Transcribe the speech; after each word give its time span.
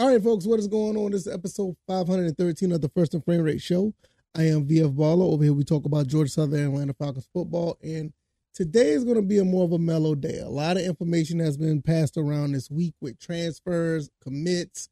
All 0.00 0.08
right, 0.08 0.24
folks, 0.24 0.46
what 0.46 0.58
is 0.58 0.66
going 0.66 0.96
on? 0.96 1.10
This 1.10 1.26
is 1.26 1.32
episode 1.34 1.76
513 1.86 2.72
of 2.72 2.80
the 2.80 2.88
First 2.88 3.12
and 3.12 3.22
Frame 3.22 3.42
Rate 3.42 3.60
Show. 3.60 3.92
I 4.34 4.44
am 4.44 4.66
VF 4.66 4.94
Baller. 4.94 5.30
Over 5.30 5.44
here, 5.44 5.52
we 5.52 5.62
talk 5.62 5.84
about 5.84 6.06
Georgia 6.06 6.30
Southern 6.30 6.68
Atlanta 6.68 6.94
Falcons 6.94 7.28
football. 7.34 7.76
And 7.82 8.14
today 8.54 8.92
is 8.92 9.04
going 9.04 9.16
to 9.16 9.22
be 9.22 9.36
a 9.36 9.44
more 9.44 9.64
of 9.64 9.72
a 9.72 9.78
mellow 9.78 10.14
day. 10.14 10.38
A 10.38 10.48
lot 10.48 10.78
of 10.78 10.84
information 10.84 11.38
has 11.40 11.58
been 11.58 11.82
passed 11.82 12.16
around 12.16 12.52
this 12.52 12.70
week 12.70 12.94
with 13.02 13.20
transfers, 13.20 14.08
commits, 14.22 14.88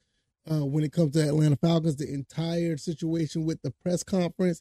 uh, 0.46 0.66
when 0.66 0.84
it 0.84 0.92
comes 0.92 1.12
to 1.12 1.26
Atlanta 1.26 1.56
Falcons, 1.56 1.96
the 1.96 2.12
entire 2.12 2.76
situation 2.76 3.46
with 3.46 3.62
the 3.62 3.70
press 3.70 4.02
conference. 4.02 4.60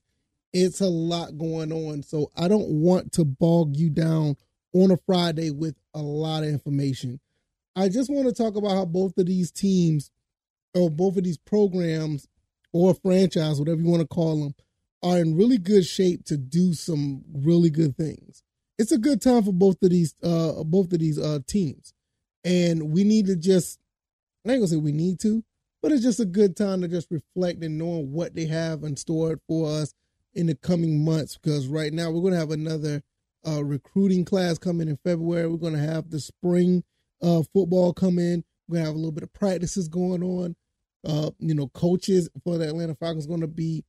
It's 0.54 0.80
a 0.80 0.88
lot 0.88 1.38
going 1.38 1.74
on. 1.74 2.04
So 2.04 2.32
I 2.38 2.48
don't 2.48 2.70
want 2.70 3.12
to 3.12 3.26
bog 3.26 3.76
you 3.76 3.90
down 3.90 4.38
on 4.72 4.92
a 4.92 4.98
Friday 5.06 5.52
with 5.52 5.76
a 5.94 6.02
lot 6.02 6.44
of 6.44 6.50
information. 6.50 7.20
I 7.76 7.90
just 7.90 8.10
want 8.10 8.30
to 8.30 8.34
talk 8.34 8.56
about 8.56 8.72
how 8.72 8.86
both 8.86 9.18
of 9.18 9.26
these 9.26 9.52
teams 9.52 10.10
or 10.78 10.90
both 10.90 11.18
of 11.18 11.24
these 11.24 11.38
programs 11.38 12.28
or 12.74 12.94
franchise, 12.94 13.60
whatever 13.60 13.82
you 13.82 13.90
want 13.90 14.02
to 14.02 14.08
call 14.08 14.42
them, 14.44 14.56
are 15.04 15.20
in 15.20 15.36
really 15.36 15.58
good 15.58 15.86
shape 15.86 16.26
to 16.26 16.38
do 16.38 16.74
some 16.74 17.24
really 17.34 17.70
good 17.70 17.96
things. 17.96 18.44
It's 18.78 18.92
a 18.92 18.98
good 18.98 19.22
time 19.22 19.44
for 19.44 19.54
both 19.54 19.78
of 19.82 19.90
these 19.90 20.14
uh 20.24 20.64
both 20.64 20.94
of 20.94 21.00
these 21.00 21.20
uh 21.20 21.40
teams. 21.48 21.94
And 22.44 22.92
we 22.92 23.04
need 23.04 23.26
to 23.28 23.36
just 23.36 23.80
I 24.46 24.52
ain't 24.52 24.62
gonna 24.62 24.68
say 24.68 24.78
we 24.78 24.92
need 24.92 25.20
to, 25.22 25.44
but 25.82 25.92
it's 25.92 26.04
just 26.04 26.20
a 26.20 26.26
good 26.26 26.56
time 26.56 26.82
to 26.82 26.88
just 26.88 27.10
reflect 27.12 27.64
and 27.64 27.78
knowing 27.78 28.12
what 28.12 28.36
they 28.36 28.46
have 28.46 28.84
in 28.84 28.96
store 28.96 29.40
for 29.48 29.70
us 29.70 29.94
in 30.34 30.48
the 30.48 30.56
coming 30.56 31.04
months. 31.04 31.38
Because 31.38 31.68
right 31.68 31.94
now 31.94 32.12
we're 32.12 32.22
gonna 32.22 32.40
have 32.40 32.52
another 32.52 33.02
uh 33.48 33.64
recruiting 33.64 34.26
class 34.26 34.58
coming 34.58 34.88
in 34.88 34.98
February. 35.04 35.48
We're 35.48 35.58
gonna 35.58 35.80
have 35.80 36.10
the 36.10 36.20
spring 36.20 36.84
uh 37.22 37.44
football 37.54 37.94
come 37.94 38.20
in. 38.20 38.44
We're 38.68 38.78
gonna 38.78 38.88
have 38.88 38.96
a 38.96 39.00
little 39.00 39.12
bit 39.12 39.24
of 39.24 39.34
practices 39.34 39.88
going 39.88 40.24
on. 40.24 40.56
Uh, 41.06 41.32
you 41.40 41.54
know, 41.54 41.68
coaches 41.70 42.30
for 42.44 42.58
the 42.58 42.68
Atlanta 42.68 42.96
Falcons 42.96 43.28
going 43.28 43.42
to 43.42 43.48
be 43.48 43.84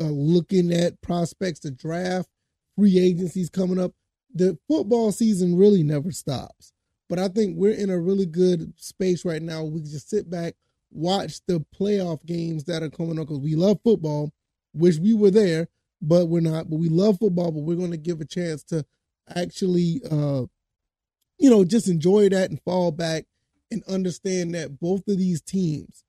uh, 0.00 0.04
looking 0.04 0.72
at 0.72 1.00
prospects 1.02 1.60
to 1.60 1.70
draft, 1.70 2.28
free 2.76 2.98
agencies 2.98 3.50
coming 3.50 3.78
up. 3.78 3.92
The 4.34 4.58
football 4.68 5.12
season 5.12 5.56
really 5.56 5.82
never 5.82 6.10
stops. 6.10 6.72
But 7.08 7.18
I 7.18 7.28
think 7.28 7.56
we're 7.56 7.74
in 7.74 7.90
a 7.90 7.98
really 7.98 8.24
good 8.24 8.72
space 8.78 9.24
right 9.24 9.42
now. 9.42 9.64
We 9.64 9.82
just 9.82 10.08
sit 10.08 10.30
back, 10.30 10.54
watch 10.90 11.40
the 11.46 11.64
playoff 11.78 12.24
games 12.24 12.64
that 12.64 12.82
are 12.82 12.88
coming 12.88 13.18
up 13.18 13.26
because 13.26 13.40
we 13.40 13.54
love 13.54 13.80
football. 13.84 14.32
Wish 14.72 14.98
we 14.98 15.12
were 15.12 15.30
there, 15.30 15.68
but 16.00 16.28
we're 16.28 16.40
not. 16.40 16.70
But 16.70 16.78
we 16.78 16.88
love 16.88 17.18
football, 17.18 17.52
but 17.52 17.64
we're 17.64 17.76
going 17.76 17.90
to 17.90 17.98
give 17.98 18.22
a 18.22 18.24
chance 18.24 18.62
to 18.64 18.86
actually, 19.36 20.00
uh, 20.10 20.44
you 21.38 21.50
know, 21.50 21.64
just 21.64 21.88
enjoy 21.88 22.30
that 22.30 22.48
and 22.48 22.62
fall 22.62 22.92
back 22.92 23.26
and 23.70 23.82
understand 23.84 24.54
that 24.54 24.80
both 24.80 25.06
of 25.08 25.18
these 25.18 25.42
teams 25.42 26.04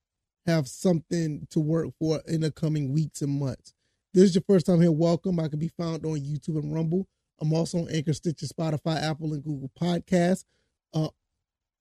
have 0.46 0.68
something 0.68 1.48
to 1.52 1.60
work 1.60 1.90
for 2.00 2.22
in 2.28 2.42
the 2.42 2.52
coming 2.52 2.92
weeks 2.94 3.22
and 3.22 3.40
months. 3.40 3.74
This 4.14 4.26
is 4.26 4.36
your 4.36 4.44
first 4.48 4.66
time 4.66 4.82
here, 4.82 4.92
welcome. 4.92 5.40
I 5.40 5.48
can 5.48 5.60
be 5.60 5.70
found 5.70 6.06
on 6.06 6.20
YouTube 6.20 6.60
and 6.60 6.74
Rumble. 6.74 7.08
I'm 7.42 7.54
also 7.54 7.80
on 7.80 7.90
Anchor, 7.90 8.14
Stitcher, 8.14 8.46
Spotify, 8.46 9.02
Apple, 9.02 9.34
and 9.34 9.44
Google 9.44 9.72
Podcasts. 9.80 10.46
Uh, 10.94 11.10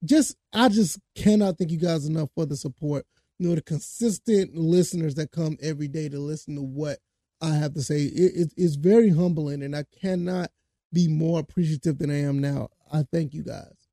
just 0.05 0.37
I 0.53 0.69
just 0.69 0.99
cannot 1.15 1.59
thank 1.59 1.71
you 1.71 1.79
guys 1.79 2.07
enough 2.07 2.31
for 2.35 2.47
the 2.47 2.57
support. 2.57 3.05
You 3.39 3.49
know, 3.49 3.55
the 3.55 3.63
consistent 3.63 4.57
listeners 4.57 5.15
that 5.17 5.31
come 5.31 5.57
every 5.61 5.89
day 5.89 6.09
to 6.09 6.19
listen 6.19 6.55
to 6.57 6.63
what 6.63 6.99
I 7.41 7.55
have 7.55 7.75
to 7.75 7.83
say. 7.83 8.03
It, 8.03 8.33
it, 8.35 8.53
it's 8.57 8.77
very 8.77 9.11
humbling, 9.11 9.63
and 9.63 9.77
I 9.77 9.85
cannot 10.01 10.51
be 10.93 11.09
more 11.09 11.41
appreciative 11.41 11.99
than 11.99 12.11
I 12.11 12.21
am 12.23 12.41
now. 12.41 12.69
I 12.93 13.05
thank 13.13 13.35
you 13.35 13.43
guys. 13.43 13.89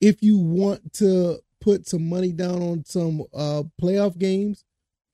If 0.00 0.22
you 0.22 0.38
want 0.38 0.94
to 0.94 1.40
put 1.60 1.86
some 1.86 2.08
money 2.08 2.32
down 2.32 2.62
on 2.62 2.84
some 2.84 3.22
uh, 3.34 3.62
playoff 3.80 4.18
games, 4.18 4.64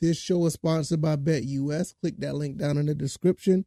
this 0.00 0.18
show 0.18 0.44
is 0.46 0.52
sponsored 0.52 1.00
by 1.00 1.16
BetUS. 1.16 1.94
Click 2.00 2.18
that 2.18 2.34
link 2.34 2.58
down 2.58 2.76
in 2.76 2.86
the 2.86 2.94
description. 2.94 3.64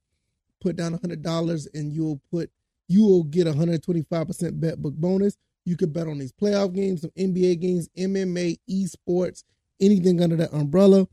Put 0.62 0.76
down 0.76 0.98
$100 0.98 1.68
and 1.74 1.94
you'll 1.94 2.22
put 2.32 2.52
you 2.88 3.04
will 3.04 3.24
get 3.24 3.46
a 3.46 3.52
125% 3.52 4.60
bet 4.60 4.82
book 4.82 4.96
bonus. 4.96 5.38
You 5.64 5.78
can 5.78 5.92
bet 5.92 6.08
on 6.08 6.18
these 6.18 6.32
playoff 6.32 6.74
games, 6.74 7.02
some 7.02 7.12
NBA 7.12 7.60
games, 7.60 7.88
MMA, 7.96 8.58
esports, 8.68 9.44
anything 9.80 10.22
under 10.22 10.36
that 10.38 10.54
umbrella. 10.54 11.08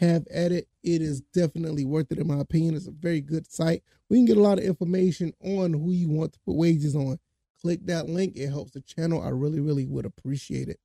Have 0.00 0.26
at 0.26 0.52
it. 0.52 0.68
It 0.82 1.00
is 1.00 1.20
definitely 1.32 1.84
worth 1.84 2.10
it, 2.10 2.18
in 2.18 2.26
my 2.26 2.40
opinion. 2.40 2.74
It's 2.74 2.88
a 2.88 2.90
very 2.90 3.20
good 3.20 3.50
site. 3.50 3.82
We 4.10 4.18
can 4.18 4.26
get 4.26 4.36
a 4.36 4.42
lot 4.42 4.58
of 4.58 4.64
information 4.64 5.32
on 5.42 5.72
who 5.72 5.92
you 5.92 6.10
want 6.10 6.32
to 6.34 6.40
put 6.40 6.56
wages 6.56 6.96
on. 6.96 7.18
Click 7.62 7.86
that 7.86 8.08
link. 8.08 8.36
It 8.36 8.48
helps 8.48 8.72
the 8.72 8.80
channel. 8.80 9.22
I 9.22 9.28
really, 9.28 9.60
really 9.60 9.86
would 9.86 10.04
appreciate 10.04 10.68
it 10.68 10.80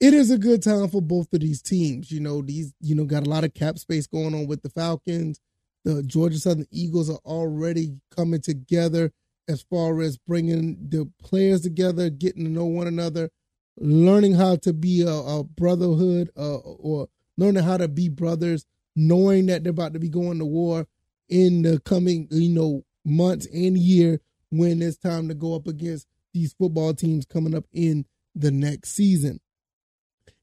it 0.00 0.14
is 0.14 0.30
a 0.30 0.38
good 0.38 0.62
time 0.62 0.88
for 0.88 1.02
both 1.02 1.32
of 1.32 1.40
these 1.40 1.60
teams. 1.60 2.10
You 2.10 2.20
know, 2.20 2.40
these, 2.40 2.72
you 2.80 2.94
know, 2.94 3.04
got 3.04 3.26
a 3.26 3.30
lot 3.30 3.44
of 3.44 3.52
cap 3.52 3.78
space 3.78 4.06
going 4.06 4.34
on 4.34 4.46
with 4.46 4.62
the 4.62 4.70
Falcons. 4.70 5.40
The 5.84 6.02
Georgia 6.02 6.38
Southern 6.38 6.66
Eagles 6.70 7.10
are 7.10 7.20
already 7.24 7.96
coming 8.14 8.40
together 8.40 9.12
as 9.48 9.62
far 9.62 10.00
as 10.00 10.16
bringing 10.16 10.88
the 10.88 11.10
players 11.22 11.62
together, 11.62 12.08
getting 12.08 12.44
to 12.44 12.50
know 12.50 12.64
one 12.64 12.86
another, 12.86 13.30
learning 13.78 14.34
how 14.34 14.56
to 14.56 14.72
be 14.72 15.02
a, 15.02 15.10
a 15.10 15.44
brotherhood 15.44 16.30
uh, 16.36 16.56
or 16.58 17.08
learning 17.36 17.62
how 17.62 17.76
to 17.76 17.88
be 17.88 18.08
brothers, 18.08 18.64
knowing 18.96 19.46
that 19.46 19.64
they're 19.64 19.70
about 19.70 19.92
to 19.92 19.98
be 19.98 20.08
going 20.08 20.38
to 20.38 20.44
war 20.44 20.86
in 21.28 21.62
the 21.62 21.78
coming, 21.80 22.26
you 22.30 22.54
know, 22.54 22.84
months 23.04 23.46
and 23.46 23.76
year 23.76 24.20
when 24.50 24.82
it's 24.82 24.98
time 24.98 25.28
to 25.28 25.34
go 25.34 25.54
up 25.54 25.66
against 25.66 26.06
these 26.32 26.52
football 26.52 26.94
teams 26.94 27.24
coming 27.24 27.54
up 27.54 27.64
in 27.72 28.04
the 28.34 28.50
next 28.50 28.90
season 28.90 29.40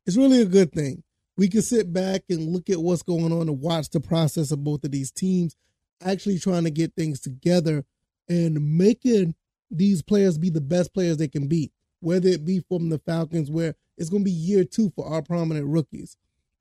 it's 0.08 0.18
really 0.18 0.42
a 0.42 0.46
good 0.46 0.72
thing. 0.72 1.04
We 1.36 1.50
can 1.50 1.62
sit 1.62 1.92
back 1.92 2.24
and 2.30 2.54
look 2.54 2.70
at 2.70 2.82
what's 2.82 3.04
going 3.04 3.32
on 3.32 3.50
and 3.50 3.60
watch 3.60 3.90
the 3.90 4.00
process 4.00 4.52
of 4.52 4.64
both 4.64 4.84
of 4.86 4.92
these 4.92 5.12
teams 5.12 5.56
actually 6.04 6.40
trying 6.40 6.64
to 6.64 6.72
get 6.72 6.96
things 6.96 7.20
together 7.20 7.84
and 8.30 8.78
making 8.78 9.36
these 9.70 10.02
players 10.02 10.38
be 10.38 10.50
the 10.50 10.62
best 10.62 10.94
players 10.94 11.18
they 11.18 11.28
can 11.28 11.48
be, 11.48 11.72
whether 12.00 12.30
it 12.30 12.46
be 12.46 12.64
from 12.70 12.90
the 12.90 13.00
Falcons, 13.00 13.52
where 13.52 13.76
it's 13.98 14.10
going 14.10 14.24
to 14.24 14.26
be 14.26 14.32
year 14.32 14.64
two 14.64 14.92
for 14.96 15.06
our 15.08 15.22
prominent 15.22 15.68
rookies. 15.68 16.16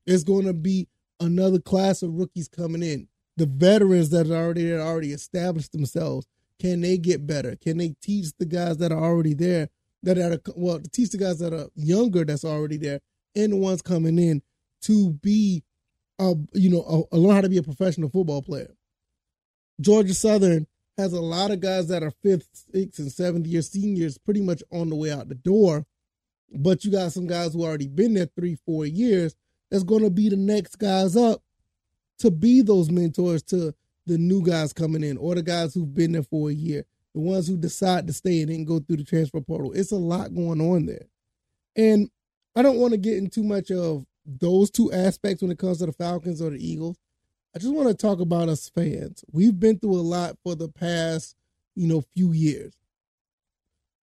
It's 0.05 0.23
going 0.23 0.45
to 0.45 0.53
be 0.53 0.87
another 1.19 1.59
class 1.59 2.03
of 2.03 2.13
rookies 2.13 2.49
coming 2.49 2.83
in. 2.83 3.07
The 3.37 3.45
veterans 3.45 4.09
that 4.09 4.29
are 4.29 4.35
already 4.35 4.69
that 4.69 4.81
already 4.81 5.13
established 5.13 5.71
themselves, 5.71 6.27
can 6.59 6.81
they 6.81 6.97
get 6.97 7.25
better? 7.25 7.55
Can 7.55 7.77
they 7.77 7.95
teach 8.01 8.27
the 8.37 8.45
guys 8.45 8.77
that 8.77 8.91
are 8.91 9.03
already 9.03 9.33
there 9.33 9.69
that 10.03 10.17
are 10.17 10.39
well, 10.55 10.81
teach 10.91 11.11
the 11.11 11.17
guys 11.17 11.39
that 11.39 11.53
are 11.53 11.69
younger 11.75 12.25
that's 12.25 12.45
already 12.45 12.77
there 12.77 12.99
and 13.37 13.53
the 13.53 13.57
ones 13.57 13.81
coming 13.81 14.17
in 14.17 14.41
to 14.81 15.11
be, 15.11 15.63
a, 16.19 16.33
you 16.53 16.69
know, 16.69 17.07
a, 17.11 17.17
learn 17.17 17.35
how 17.35 17.41
to 17.41 17.49
be 17.49 17.57
a 17.57 17.63
professional 17.63 18.09
football 18.09 18.41
player. 18.41 18.75
Georgia 19.79 20.13
Southern 20.13 20.67
has 20.97 21.13
a 21.13 21.21
lot 21.21 21.51
of 21.51 21.59
guys 21.59 21.87
that 21.89 22.03
are 22.03 22.11
fifth, 22.23 22.65
sixth, 22.73 22.99
and 22.99 23.11
seventh 23.11 23.45
year 23.45 23.61
seniors 23.61 24.17
pretty 24.17 24.41
much 24.41 24.63
on 24.71 24.89
the 24.89 24.95
way 24.95 25.11
out 25.11 25.29
the 25.29 25.35
door. 25.35 25.85
But 26.51 26.83
you 26.83 26.91
got 26.91 27.11
some 27.11 27.27
guys 27.27 27.53
who 27.53 27.63
already 27.63 27.87
been 27.87 28.15
there 28.15 28.29
three, 28.35 28.57
four 28.65 28.85
years 28.85 29.35
that's 29.69 29.83
going 29.83 30.03
to 30.03 30.09
be 30.09 30.29
the 30.29 30.37
next 30.37 30.77
guys 30.77 31.15
up 31.15 31.43
to 32.19 32.31
be 32.31 32.61
those 32.61 32.89
mentors 32.89 33.43
to 33.43 33.73
the 34.07 34.17
new 34.17 34.41
guys 34.41 34.73
coming 34.73 35.03
in 35.03 35.17
or 35.17 35.35
the 35.35 35.43
guys 35.43 35.73
who've 35.73 35.93
been 35.93 36.13
there 36.13 36.23
for 36.23 36.49
a 36.49 36.53
year, 36.53 36.85
the 37.13 37.19
ones 37.19 37.47
who 37.47 37.57
decide 37.57 38.07
to 38.07 38.13
stay 38.13 38.41
and 38.41 38.51
then 38.51 38.63
go 38.63 38.79
through 38.79 38.97
the 38.97 39.03
transfer 39.03 39.41
portal. 39.41 39.73
It's 39.73 39.91
a 39.91 39.97
lot 39.97 40.33
going 40.33 40.61
on 40.61 40.85
there. 40.85 41.05
And 41.75 42.09
I 42.57 42.63
don't 42.63 42.79
want 42.79 42.93
to 42.93 42.97
get 42.97 43.17
into 43.17 43.43
much 43.43 43.69
of 43.69 44.03
those 44.25 44.71
two 44.71 44.91
aspects 44.91 45.43
when 45.43 45.51
it 45.51 45.59
comes 45.59 45.77
to 45.77 45.85
the 45.85 45.93
Falcons 45.93 46.41
or 46.41 46.49
the 46.49 46.57
Eagles. 46.57 46.97
I 47.55 47.59
just 47.59 47.71
want 47.71 47.87
to 47.87 47.93
talk 47.93 48.19
about 48.19 48.49
us 48.49 48.67
fans. 48.67 49.23
We've 49.31 49.59
been 49.59 49.77
through 49.77 49.99
a 49.99 50.01
lot 50.01 50.37
for 50.43 50.55
the 50.55 50.67
past, 50.67 51.35
you 51.75 51.87
know, 51.87 52.03
few 52.15 52.31
years. 52.31 52.73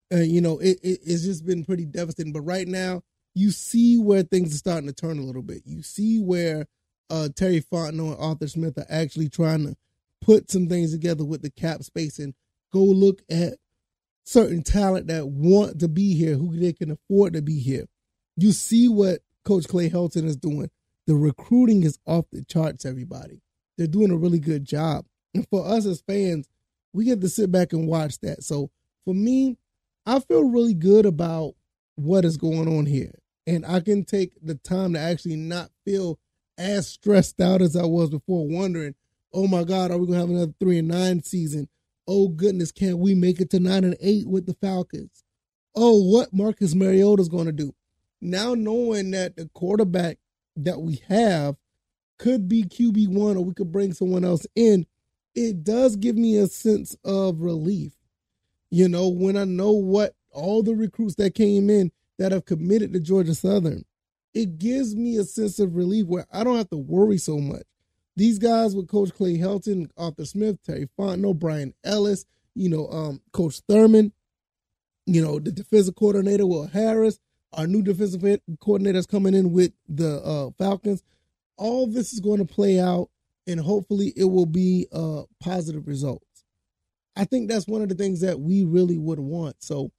And 0.08 0.28
you 0.28 0.40
know, 0.40 0.60
it, 0.60 0.78
it, 0.84 1.00
it's 1.04 1.24
just 1.24 1.44
been 1.44 1.64
pretty 1.64 1.84
devastating. 1.84 2.32
But 2.32 2.42
right 2.42 2.68
now, 2.68 3.02
you 3.34 3.50
see 3.50 3.98
where 3.98 4.22
things 4.22 4.54
are 4.54 4.58
starting 4.58 4.86
to 4.86 4.94
turn 4.94 5.18
a 5.18 5.22
little 5.22 5.42
bit. 5.42 5.62
You 5.64 5.82
see 5.82 6.20
where 6.20 6.66
uh, 7.10 7.30
Terry 7.34 7.60
Fontenot 7.60 8.12
and 8.12 8.20
Arthur 8.20 8.46
Smith 8.46 8.78
are 8.78 8.86
actually 8.88 9.30
trying 9.30 9.66
to 9.66 9.74
put 10.22 10.48
some 10.48 10.68
things 10.68 10.92
together 10.92 11.24
with 11.24 11.42
the 11.42 11.50
cap 11.50 11.82
space 11.82 12.20
and 12.20 12.34
go 12.72 12.84
look 12.84 13.20
at 13.28 13.54
certain 14.22 14.62
talent 14.62 15.08
that 15.08 15.26
want 15.26 15.80
to 15.80 15.88
be 15.88 16.14
here, 16.14 16.36
who 16.36 16.56
they 16.56 16.72
can 16.72 16.92
afford 16.92 17.32
to 17.32 17.42
be 17.42 17.58
here 17.58 17.86
you 18.36 18.52
see 18.52 18.88
what 18.88 19.20
Coach 19.44 19.68
Clay 19.68 19.90
Helton 19.90 20.24
is 20.24 20.36
doing. 20.36 20.70
The 21.06 21.14
recruiting 21.14 21.82
is 21.82 21.98
off 22.06 22.24
the 22.32 22.42
charts, 22.44 22.84
everybody. 22.84 23.42
They're 23.76 23.86
doing 23.86 24.10
a 24.10 24.16
really 24.16 24.38
good 24.38 24.64
job. 24.64 25.04
And 25.34 25.46
for 25.48 25.66
us 25.66 25.84
as 25.86 26.00
fans, 26.00 26.48
we 26.92 27.04
get 27.04 27.20
to 27.20 27.28
sit 27.28 27.50
back 27.50 27.72
and 27.72 27.86
watch 27.86 28.20
that. 28.20 28.42
So 28.42 28.70
for 29.04 29.14
me, 29.14 29.58
I 30.06 30.20
feel 30.20 30.48
really 30.48 30.74
good 30.74 31.06
about 31.06 31.54
what 31.96 32.24
is 32.24 32.36
going 32.36 32.68
on 32.68 32.86
here. 32.86 33.18
And 33.46 33.66
I 33.66 33.80
can 33.80 34.04
take 34.04 34.32
the 34.42 34.54
time 34.54 34.94
to 34.94 34.98
actually 34.98 35.36
not 35.36 35.70
feel 35.84 36.18
as 36.56 36.86
stressed 36.86 37.40
out 37.40 37.60
as 37.60 37.76
I 37.76 37.84
was 37.84 38.10
before, 38.10 38.46
wondering, 38.48 38.94
oh 39.32 39.46
my 39.46 39.64
God, 39.64 39.90
are 39.90 39.98
we 39.98 40.06
gonna 40.06 40.20
have 40.20 40.30
another 40.30 40.54
three 40.60 40.78
and 40.78 40.88
nine 40.88 41.22
season? 41.22 41.68
Oh 42.06 42.28
goodness, 42.28 42.72
can't 42.72 42.98
we 42.98 43.14
make 43.14 43.40
it 43.40 43.50
to 43.50 43.60
nine 43.60 43.84
and 43.84 43.96
eight 44.00 44.26
with 44.26 44.46
the 44.46 44.54
Falcons? 44.54 45.24
Oh, 45.74 46.02
what 46.02 46.32
Marcus 46.32 46.74
Mariota's 46.74 47.28
gonna 47.28 47.52
do? 47.52 47.74
Now 48.24 48.54
knowing 48.54 49.10
that 49.12 49.36
the 49.36 49.48
quarterback 49.54 50.18
that 50.56 50.80
we 50.80 51.02
have 51.08 51.56
could 52.18 52.48
be 52.48 52.64
QB1 52.64 53.36
or 53.36 53.44
we 53.44 53.54
could 53.54 53.70
bring 53.70 53.92
someone 53.92 54.24
else 54.24 54.46
in, 54.54 54.86
it 55.34 55.64
does 55.64 55.96
give 55.96 56.16
me 56.16 56.36
a 56.36 56.46
sense 56.46 56.96
of 57.04 57.40
relief. 57.40 57.92
You 58.70 58.88
know, 58.88 59.08
when 59.08 59.36
I 59.36 59.44
know 59.44 59.72
what 59.72 60.14
all 60.30 60.62
the 60.62 60.74
recruits 60.74 61.16
that 61.16 61.34
came 61.34 61.68
in 61.68 61.92
that 62.18 62.32
have 62.32 62.44
committed 62.44 62.92
to 62.92 63.00
Georgia 63.00 63.34
Southern, 63.34 63.84
it 64.32 64.58
gives 64.58 64.96
me 64.96 65.16
a 65.16 65.24
sense 65.24 65.58
of 65.58 65.76
relief 65.76 66.06
where 66.06 66.26
I 66.32 66.44
don't 66.44 66.56
have 66.56 66.70
to 66.70 66.76
worry 66.76 67.18
so 67.18 67.38
much. 67.38 67.62
These 68.16 68.38
guys 68.38 68.74
with 68.74 68.88
Coach 68.88 69.12
Clay 69.12 69.38
Helton, 69.38 69.90
Arthur 69.96 70.24
Smith, 70.24 70.62
Terry 70.64 70.88
Fontenot, 70.98 71.38
Brian 71.38 71.74
Ellis, 71.84 72.24
you 72.54 72.68
know, 72.68 72.88
um, 72.88 73.20
Coach 73.32 73.60
Thurman, 73.68 74.12
you 75.06 75.22
know, 75.22 75.38
the 75.38 75.52
defensive 75.52 75.96
coordinator, 75.96 76.46
Will 76.46 76.68
Harris, 76.68 77.18
our 77.56 77.66
new 77.66 77.82
defensive 77.82 78.20
coordinator 78.20 78.42
coordinators 78.60 79.08
coming 79.08 79.34
in 79.34 79.52
with 79.52 79.72
the 79.88 80.22
uh, 80.22 80.50
Falcons. 80.58 81.02
All 81.56 81.86
this 81.86 82.12
is 82.12 82.20
going 82.20 82.38
to 82.38 82.44
play 82.44 82.80
out, 82.80 83.10
and 83.46 83.60
hopefully, 83.60 84.12
it 84.16 84.24
will 84.24 84.46
be 84.46 84.86
uh, 84.92 85.22
positive 85.40 85.86
results. 85.86 86.44
I 87.16 87.24
think 87.24 87.48
that's 87.48 87.68
one 87.68 87.82
of 87.82 87.88
the 87.88 87.94
things 87.94 88.20
that 88.22 88.40
we 88.40 88.64
really 88.64 88.98
would 88.98 89.20
want. 89.20 89.62
So, 89.62 89.92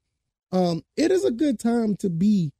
um, 0.52 0.84
it 0.98 1.12
is 1.12 1.24
a 1.24 1.31
good 1.31 1.60
time 1.60 1.96
to 1.98 2.10
be 2.10 2.52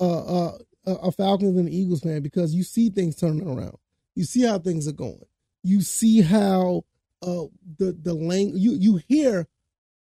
uh, 0.00 0.46
uh, 0.46 0.58
a 0.86 1.12
Falcons 1.12 1.56
and 1.56 1.68
Eagles 1.68 2.00
fan 2.00 2.22
because 2.22 2.54
you 2.54 2.64
see 2.64 2.90
things 2.90 3.16
turning 3.16 3.46
around. 3.46 3.76
You 4.14 4.24
see 4.24 4.42
how 4.42 4.58
things 4.58 4.88
are 4.88 4.92
going. 4.92 5.24
You 5.62 5.82
see 5.82 6.22
how 6.22 6.84
uh, 7.22 7.44
the 7.78 7.96
the 8.00 8.14
language 8.14 8.60
you 8.60 8.72
you 8.72 9.00
hear 9.08 9.46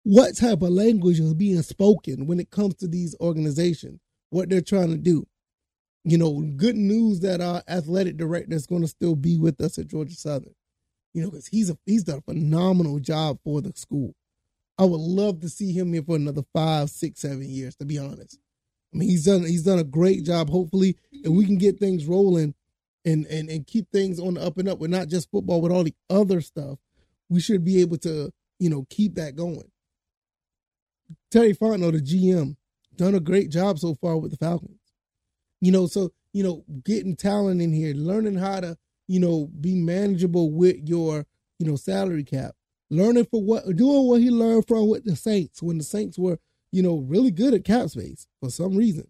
what 0.02 0.36
type 0.36 0.62
of 0.62 0.70
language 0.70 1.20
is 1.20 1.34
being 1.34 1.62
spoken 1.62 2.26
when 2.26 2.40
it 2.40 2.50
comes 2.50 2.74
to 2.76 2.88
these 2.88 3.14
organizations 3.20 4.00
what 4.36 4.50
they're 4.50 4.60
trying 4.60 4.90
to 4.90 4.98
do. 4.98 5.26
You 6.04 6.18
know, 6.18 6.42
good 6.56 6.76
news 6.76 7.20
that 7.20 7.40
our 7.40 7.62
athletic 7.66 8.18
director 8.18 8.54
is 8.54 8.66
going 8.66 8.82
to 8.82 8.88
still 8.88 9.16
be 9.16 9.38
with 9.38 9.60
us 9.62 9.78
at 9.78 9.88
Georgia 9.88 10.14
Southern. 10.14 10.54
You 11.14 11.22
know, 11.22 11.30
because 11.30 11.46
he's 11.46 11.70
a 11.70 11.78
he's 11.86 12.04
done 12.04 12.18
a 12.18 12.32
phenomenal 12.32 13.00
job 13.00 13.38
for 13.42 13.62
the 13.62 13.72
school. 13.74 14.14
I 14.78 14.84
would 14.84 15.00
love 15.00 15.40
to 15.40 15.48
see 15.48 15.72
him 15.72 15.94
here 15.94 16.02
for 16.02 16.16
another 16.16 16.42
five, 16.52 16.90
six, 16.90 17.22
seven 17.22 17.48
years. 17.48 17.74
To 17.76 17.86
be 17.86 17.98
honest, 17.98 18.38
I 18.92 18.98
mean 18.98 19.08
he's 19.08 19.24
done 19.24 19.46
he's 19.46 19.64
done 19.64 19.78
a 19.78 19.84
great 19.84 20.24
job. 20.24 20.50
Hopefully, 20.50 20.98
and 21.24 21.34
we 21.34 21.46
can 21.46 21.56
get 21.56 21.80
things 21.80 22.04
rolling, 22.04 22.54
and 23.06 23.24
and 23.26 23.48
and 23.48 23.66
keep 23.66 23.90
things 23.90 24.20
on 24.20 24.34
the 24.34 24.42
up 24.42 24.58
and 24.58 24.68
up 24.68 24.78
with 24.78 24.90
not 24.90 25.08
just 25.08 25.30
football, 25.30 25.62
with 25.62 25.72
all 25.72 25.84
the 25.84 25.94
other 26.10 26.42
stuff. 26.42 26.78
We 27.30 27.40
should 27.40 27.64
be 27.64 27.80
able 27.80 27.96
to 27.98 28.30
you 28.60 28.68
know 28.68 28.86
keep 28.90 29.14
that 29.14 29.34
going. 29.34 29.70
Terry 31.30 31.54
Fontenot, 31.54 31.92
the 31.92 32.00
GM, 32.00 32.56
done 32.96 33.14
a 33.14 33.20
great 33.20 33.50
job 33.50 33.78
so 33.78 33.94
far 33.94 34.16
with 34.16 34.30
the 34.30 34.36
Falcons. 34.36 34.80
You 35.60 35.72
know, 35.72 35.86
so 35.86 36.12
you 36.36 36.42
know, 36.42 36.64
getting 36.84 37.16
talent 37.16 37.62
in 37.62 37.72
here, 37.72 37.94
learning 37.94 38.36
how 38.36 38.60
to, 38.60 38.76
you 39.08 39.18
know, 39.18 39.48
be 39.58 39.74
manageable 39.74 40.50
with 40.50 40.76
your, 40.86 41.24
you 41.58 41.66
know, 41.66 41.76
salary 41.76 42.24
cap. 42.24 42.54
Learning 42.90 43.24
for 43.24 43.42
what 43.42 43.64
doing 43.74 44.06
what 44.06 44.20
he 44.20 44.30
learned 44.30 44.68
from 44.68 44.88
with 44.88 45.04
the 45.04 45.16
Saints 45.16 45.62
when 45.62 45.78
the 45.78 45.84
Saints 45.84 46.18
were, 46.18 46.38
you 46.72 46.82
know, 46.82 46.98
really 46.98 47.30
good 47.30 47.54
at 47.54 47.64
cap 47.64 47.88
space 47.88 48.26
for 48.38 48.50
some 48.50 48.76
reason. 48.76 49.08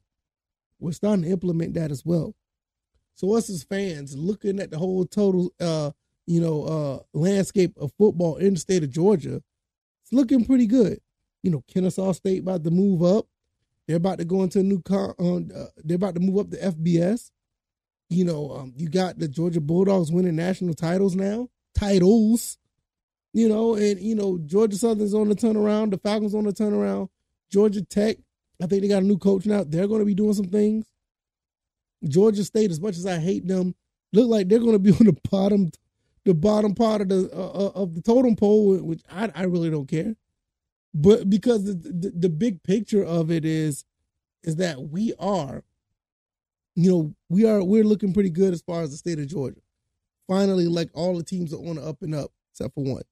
We're 0.78 0.92
starting 0.92 1.24
to 1.24 1.30
implement 1.30 1.74
that 1.74 1.90
as 1.90 2.04
well. 2.04 2.36
So 3.16 3.34
us 3.34 3.50
as 3.50 3.64
fans 3.64 4.16
looking 4.16 4.60
at 4.60 4.70
the 4.70 4.78
whole 4.78 5.04
total 5.04 5.52
uh, 5.60 5.90
you 6.26 6.40
know, 6.40 6.62
uh 6.64 6.98
landscape 7.12 7.76
of 7.76 7.92
football 7.98 8.36
in 8.36 8.54
the 8.54 8.60
state 8.60 8.84
of 8.84 8.90
Georgia, 8.90 9.42
it's 10.02 10.12
looking 10.12 10.44
pretty 10.44 10.66
good. 10.66 11.00
You 11.42 11.50
know, 11.50 11.64
Kennesaw 11.66 12.12
State 12.12 12.42
about 12.42 12.62
to 12.62 12.70
move 12.70 13.02
up. 13.02 13.26
They're 13.86 13.96
about 13.96 14.18
to 14.18 14.24
go 14.24 14.42
into 14.42 14.60
a 14.60 14.64
new 14.64 14.82
car. 14.82 15.14
Um, 15.18 15.50
uh, 15.54 15.66
they're 15.84 15.96
about 15.96 16.14
to 16.14 16.20
move 16.20 16.38
up 16.38 16.50
to 16.50 16.56
FBS. 16.56 17.30
You 18.08 18.24
know, 18.24 18.50
um, 18.52 18.72
you 18.76 18.88
got 18.88 19.18
the 19.18 19.28
Georgia 19.28 19.60
Bulldogs 19.60 20.12
winning 20.12 20.36
national 20.36 20.74
titles 20.74 21.14
now. 21.14 21.48
Titles. 21.74 22.58
You 23.32 23.48
know, 23.48 23.74
and 23.74 24.00
you 24.00 24.14
know 24.14 24.38
Georgia 24.38 24.76
Southern's 24.76 25.14
on 25.14 25.28
the 25.28 25.34
turnaround. 25.34 25.90
The 25.90 25.98
Falcons 25.98 26.34
on 26.34 26.44
the 26.44 26.52
turnaround. 26.52 27.08
Georgia 27.50 27.84
Tech. 27.84 28.16
I 28.60 28.66
think 28.66 28.82
they 28.82 28.88
got 28.88 29.02
a 29.02 29.06
new 29.06 29.18
coach 29.18 29.44
now. 29.44 29.62
They're 29.64 29.86
going 29.86 30.00
to 30.00 30.06
be 30.06 30.14
doing 30.14 30.32
some 30.32 30.46
things. 30.46 30.86
Georgia 32.08 32.44
State, 32.44 32.70
as 32.70 32.80
much 32.80 32.96
as 32.96 33.06
I 33.06 33.18
hate 33.18 33.46
them, 33.46 33.74
look 34.12 34.28
like 34.28 34.48
they're 34.48 34.58
going 34.58 34.72
to 34.72 34.78
be 34.78 34.90
on 35.00 35.06
the 35.06 35.16
bottom, 35.30 35.70
the 36.24 36.34
bottom 36.34 36.74
part 36.74 37.02
of 37.02 37.08
the 37.08 37.30
uh, 37.32 37.66
uh 37.66 37.72
of 37.74 37.94
the 37.94 38.02
totem 38.02 38.34
pole, 38.34 38.78
which 38.78 39.02
I, 39.10 39.30
I 39.34 39.44
really 39.44 39.70
don't 39.70 39.86
care 39.86 40.16
but 40.96 41.28
because 41.28 41.64
the, 41.64 41.75
the, 41.75 42.10
the 42.16 42.28
big 42.31 42.62
picture 42.62 43.04
of 43.04 43.31
it 43.31 43.44
is 43.44 43.84
is 44.43 44.56
that 44.56 44.81
we 44.81 45.12
are 45.19 45.62
you 46.75 46.90
know 46.90 47.14
we 47.28 47.44
are 47.46 47.62
we're 47.62 47.84
looking 47.84 48.14
pretty 48.14 48.31
good 48.31 48.54
as 48.54 48.62
far 48.62 48.81
as 48.81 48.90
the 48.90 48.96
state 48.96 49.19
of 49.19 49.26
georgia. 49.26 49.60
Finally 50.26 50.66
like 50.66 50.88
all 50.94 51.16
the 51.16 51.22
teams 51.22 51.52
are 51.52 51.58
on 51.58 51.76
the 51.76 51.82
up 51.82 52.00
and 52.00 52.14
up 52.14 52.32
except 52.50 52.75
for 52.75 52.82
one. 52.82 53.02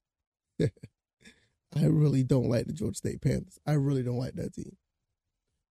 I 1.76 1.86
really 1.86 2.22
don't 2.22 2.48
like 2.48 2.66
the 2.66 2.72
georgia 2.72 2.96
state 2.96 3.20
panthers. 3.20 3.58
I 3.66 3.74
really 3.74 4.02
don't 4.02 4.18
like 4.18 4.34
that 4.36 4.54
team. 4.54 4.76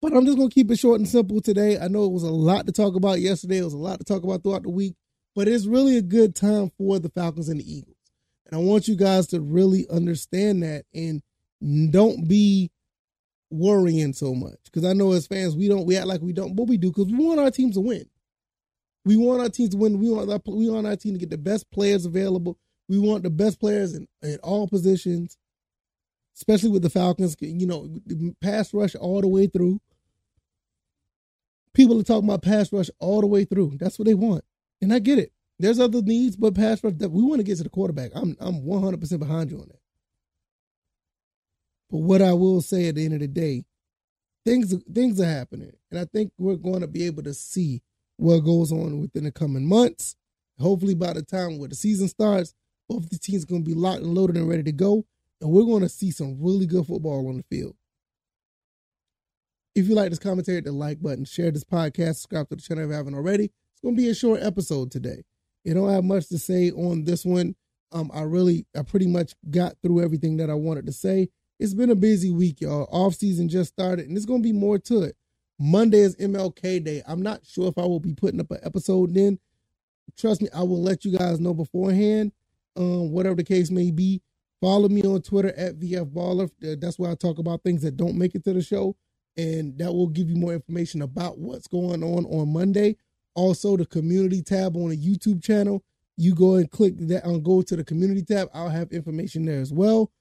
But 0.01 0.13
i'm 0.13 0.25
just 0.25 0.38
going 0.38 0.50
to 0.50 0.56
keep 0.56 0.71
it 0.71 0.80
short 0.80 1.00
and 1.01 1.10
simple 1.10 1.42
today. 1.42 1.77
I 1.77 1.89
know 1.89 2.06
it 2.06 2.13
was 2.13 2.24
a 2.24 2.31
lot 2.31 2.68
to 2.68 2.71
talk 2.71 2.95
about 2.95 3.19
yesterday. 3.19 3.57
It 3.57 3.65
was 3.65 3.74
a 3.74 3.77
lot 3.77 4.00
to 4.00 4.06
talk 4.06 4.24
about 4.24 4.44
throughout 4.44 4.63
the 4.63 4.69
week. 4.69 4.95
But 5.36 5.50
it's 5.50 5.65
really 5.65 5.98
a 5.98 6.01
good 6.01 6.36
time 6.36 6.71
for 6.77 7.00
the 7.00 7.10
falcons 7.10 7.50
and 7.50 7.60
the 7.60 7.69
eagles. 7.69 7.98
And 8.45 8.56
i 8.56 8.63
want 8.63 8.88
you 8.88 8.95
guys 8.95 9.27
to 9.27 9.42
really 9.42 9.86
understand 9.89 10.63
that 10.63 10.86
and 10.94 11.21
don't 11.62 12.27
be 12.27 12.71
worrying 13.50 14.13
so 14.13 14.33
much 14.36 14.57
because 14.65 14.86
I 14.86 14.94
know 14.94 15.13
as 15.13 15.27
fans 15.27 15.56
we 15.56 15.68
don't 15.68 15.86
we 15.86 15.98
act 15.98 16.07
like 16.07 16.21
we 16.21 16.33
don't, 16.33 16.56
but 16.56 16.68
we 16.68 16.77
do 16.77 16.89
because 16.89 17.07
we 17.07 17.25
want 17.25 17.39
our 17.39 17.51
teams 17.51 17.75
to 17.75 17.81
win. 17.81 18.06
We 19.06 19.15
want 19.18 19.42
our 19.42 19.50
teams 19.50 19.69
to 19.71 19.77
win. 19.77 20.00
We 20.00 20.09
want 20.09 20.30
our, 20.30 20.39
we 20.45 20.69
want 20.69 20.86
our 20.86 20.98
team 20.98 21.13
to 21.13 21.19
get 21.19 21.30
the 21.30 21.38
best 21.38 21.71
players 21.71 22.06
available. 22.06 22.57
We 22.89 23.00
want 23.00 23.24
the 23.24 23.30
best 23.30 23.59
players 23.59 23.94
in, 23.95 24.07
in 24.21 24.38
all 24.44 24.68
positions, 24.68 25.38
especially 26.36 26.69
with 26.71 26.81
the 26.81 26.89
Falcons. 26.89 27.36
You 27.39 27.68
know, 27.68 27.89
pass 28.42 28.74
rush 28.74 28.95
all 28.95 29.21
the 29.21 29.27
way 29.27 29.48
through. 29.48 29.80
People 31.74 32.00
are 32.00 32.03
talking 32.03 32.27
about 32.27 32.42
pass 32.42 32.74
rush 32.74 32.89
all 33.00 33.21
the 33.21 33.27
way 33.27 33.45
through. 33.45 33.77
That's 33.80 33.98
what 33.98 34.07
they 34.07 34.13
want, 34.13 34.44
and 34.81 34.94
I 34.94 35.00
get 35.00 35.19
it. 35.19 35.31
There's 35.60 35.80
other 35.80 36.01
needs, 36.01 36.36
but 36.36 36.56
pass 36.56 36.83
rush. 36.83 36.95
That 36.98 37.12
we 37.12 37.24
want 37.24 37.39
to 37.39 37.44
get 37.44 37.57
to 37.57 37.63
the 37.63 37.69
quarterback. 37.69 38.12
I'm 38.13 38.36
I'm 38.39 38.65
100 38.65 39.00
percent 39.00 39.21
behind 39.21 39.51
you 39.51 39.60
on 39.60 39.68
that. 39.69 39.80
But 41.89 42.00
what 42.00 42.22
I 42.22 42.34
will 42.34 42.62
say 42.62 42.88
at 42.88 42.96
the 42.96 43.06
end 43.06 43.13
of 43.13 43.20
the 43.22 43.27
day, 43.27 43.63
things 44.46 44.74
things 44.94 45.20
are 45.22 45.25
happening, 45.25 45.74
and 45.91 46.00
I 46.00 46.06
think 46.06 46.32
we're 46.38 46.56
going 46.56 46.82
to 46.82 46.88
be 46.88 47.06
able 47.06 47.24
to 47.24 47.34
see 47.34 47.82
what 48.17 48.39
goes 48.39 48.72
on 48.72 49.00
within 49.00 49.24
the 49.24 49.32
coming 49.32 49.67
months. 49.67 50.15
Hopefully, 50.60 50.96
by 50.96 51.13
the 51.13 51.22
time 51.22 51.60
where 51.60 51.70
the 51.70 51.75
season 51.75 52.08
starts, 52.08 52.53
both 52.89 53.10
the 53.10 53.20
teams 53.20 53.46
going 53.46 53.63
to 53.63 53.70
be 53.70 53.75
locked 53.75 54.01
and 54.01 54.13
loaded 54.13 54.38
and 54.38 54.50
ready 54.50 54.63
to 54.63 54.72
go, 54.72 55.06
and 55.41 55.51
we're 55.51 55.65
going 55.65 55.84
to 55.84 55.89
see 55.89 56.12
some 56.12 56.38
really 56.39 56.65
good 56.65 56.86
football 56.86 57.27
on 57.29 57.38
the 57.38 57.44
field. 57.44 57.75
If 59.75 59.88
you 59.88 59.94
like 59.94 60.10
this 60.10 60.20
commentary, 60.20 60.58
hit 60.58 60.65
the 60.65 60.72
like 60.72 61.01
button, 61.01 61.24
share 61.24 61.51
this 61.51 61.63
podcast, 61.63 62.15
subscribe 62.15 62.50
to 62.50 62.56
the 62.56 62.62
channel 62.62 62.86
if 62.86 62.89
you 62.89 62.96
haven't 62.96 63.13
already. 63.13 63.46
It's 63.46 63.82
going 63.84 63.96
to 63.96 64.01
be 64.01 64.10
a 64.10 64.15
short 64.15 64.41
episode 64.41 64.91
today. 64.91 65.24
You 65.63 65.75
don't 65.75 65.91
have 65.91 66.03
much 66.03 66.29
to 66.29 66.39
say 66.39 66.72
on 66.72 67.03
this 67.03 67.24
one. 67.24 67.56
Um, 67.91 68.10
I 68.13 68.22
really, 68.22 68.65
I 68.75 68.82
pretty 68.82 69.06
much 69.06 69.34
got 69.51 69.75
through 69.84 70.03
everything 70.03 70.38
that 70.38 70.50
I 70.50 70.56
wanted 70.56 70.88
to 70.88 70.91
say. 70.91 71.29
It's 71.59 71.73
been 71.73 71.89
a 71.89 71.95
busy 71.95 72.29
week, 72.29 72.61
y'all. 72.61 72.87
Off 72.91 73.15
season 73.15 73.49
just 73.49 73.73
started, 73.73 74.07
and 74.07 74.15
there's 74.15 74.27
gonna 74.27 74.43
be 74.43 74.51
more 74.51 74.77
to 74.79 75.01
it. 75.03 75.15
Monday 75.59 75.99
is 75.99 76.15
MLK 76.17 76.83
Day. 76.83 77.01
I'm 77.07 77.21
not 77.21 77.45
sure 77.45 77.67
if 77.67 77.79
I 77.79 77.81
will 77.81 77.99
be 77.99 78.13
putting 78.13 78.39
up 78.39 78.51
an 78.51 78.59
episode 78.61 79.15
then. 79.15 79.39
Trust 80.15 80.41
me, 80.41 80.49
I 80.53 80.61
will 80.61 80.81
let 80.81 81.03
you 81.03 81.17
guys 81.17 81.39
know 81.39 81.53
beforehand. 81.55 82.31
Um, 82.75 83.11
whatever 83.11 83.35
the 83.35 83.43
case 83.43 83.71
may 83.71 83.89
be. 83.89 84.21
Follow 84.61 84.87
me 84.87 85.01
on 85.01 85.21
Twitter 85.23 85.51
at 85.57 85.79
VFBaller. 85.79 86.79
That's 86.79 86.99
where 86.99 87.11
I 87.11 87.15
talk 87.15 87.39
about 87.39 87.63
things 87.63 87.81
that 87.81 87.97
don't 87.97 88.17
make 88.17 88.35
it 88.35 88.43
to 88.43 88.53
the 88.53 88.61
show, 88.61 88.95
and 89.35 89.75
that 89.79 89.91
will 89.91 90.07
give 90.07 90.29
you 90.29 90.35
more 90.35 90.53
information 90.53 91.01
about 91.01 91.39
what's 91.39 91.67
going 91.67 92.03
on 92.03 92.25
on 92.25 92.53
Monday. 92.53 92.97
Also, 93.33 93.77
the 93.77 93.85
community 93.85 94.43
tab 94.43 94.75
on 94.75 94.89
the 94.89 94.97
YouTube 94.97 95.43
channel. 95.43 95.83
You 96.17 96.35
go 96.35 96.55
and 96.55 96.69
click 96.69 96.95
that 96.99 97.25
and 97.25 97.43
go 97.43 97.63
to 97.63 97.75
the 97.75 97.83
community 97.83 98.23
tab. 98.23 98.49
I'll 98.53 98.69
have 98.69 98.91
information 98.91 99.45
there 99.45 99.59
as 99.59 99.73
well. 99.73 100.11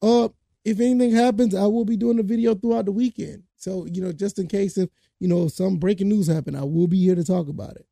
Uh, 0.00 0.28
if 0.64 0.78
anything 0.80 1.12
happens, 1.12 1.54
I 1.54 1.66
will 1.66 1.84
be 1.84 1.96
doing 1.96 2.18
a 2.18 2.22
video 2.22 2.54
throughout 2.54 2.84
the 2.84 2.92
weekend. 2.92 3.44
So, 3.56 3.86
you 3.86 4.02
know, 4.02 4.12
just 4.12 4.38
in 4.38 4.46
case 4.46 4.78
if, 4.78 4.88
you 5.18 5.28
know, 5.28 5.48
some 5.48 5.76
breaking 5.76 6.08
news 6.08 6.26
happen, 6.26 6.54
I 6.54 6.64
will 6.64 6.86
be 6.86 7.02
here 7.02 7.14
to 7.14 7.24
talk 7.24 7.48
about 7.48 7.76
it. 7.76 7.86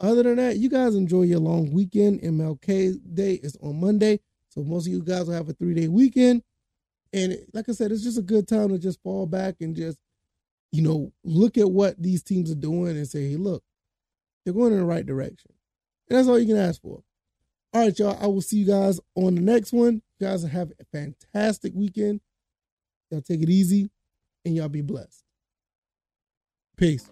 Other 0.00 0.22
than 0.22 0.36
that, 0.36 0.58
you 0.58 0.68
guys 0.68 0.94
enjoy 0.94 1.22
your 1.22 1.40
long 1.40 1.72
weekend. 1.72 2.20
MLK 2.22 3.14
Day 3.14 3.34
is 3.34 3.56
on 3.62 3.80
Monday. 3.80 4.20
So 4.48 4.62
most 4.62 4.86
of 4.86 4.92
you 4.92 5.02
guys 5.02 5.26
will 5.26 5.34
have 5.34 5.48
a 5.48 5.52
three 5.52 5.74
day 5.74 5.88
weekend. 5.88 6.42
And 7.12 7.38
like 7.52 7.68
I 7.68 7.72
said, 7.72 7.90
it's 7.90 8.04
just 8.04 8.18
a 8.18 8.22
good 8.22 8.46
time 8.46 8.68
to 8.68 8.78
just 8.78 9.02
fall 9.02 9.26
back 9.26 9.56
and 9.60 9.74
just, 9.74 9.98
you 10.72 10.82
know, 10.82 11.12
look 11.24 11.56
at 11.58 11.70
what 11.70 12.00
these 12.00 12.22
teams 12.22 12.50
are 12.50 12.56
doing 12.56 12.96
and 12.96 13.08
say, 13.08 13.30
hey, 13.30 13.36
look, 13.36 13.62
they're 14.44 14.54
going 14.54 14.72
in 14.72 14.78
the 14.78 14.84
right 14.84 15.06
direction. 15.06 15.52
And 16.08 16.18
that's 16.18 16.28
all 16.28 16.38
you 16.38 16.46
can 16.46 16.56
ask 16.62 16.80
for. 16.80 17.02
All 17.72 17.82
right, 17.82 17.98
y'all. 17.98 18.18
I 18.20 18.26
will 18.26 18.40
see 18.40 18.58
you 18.58 18.66
guys 18.66 19.00
on 19.14 19.34
the 19.34 19.40
next 19.40 19.72
one. 19.72 20.02
Guys 20.20 20.42
have 20.42 20.72
a 20.80 20.84
fantastic 20.92 21.72
weekend. 21.74 22.20
Y'all 23.10 23.22
take 23.22 23.42
it 23.42 23.48
easy 23.48 23.90
and 24.44 24.54
y'all 24.56 24.68
be 24.68 24.82
blessed. 24.82 25.22
Peace. 26.76 27.08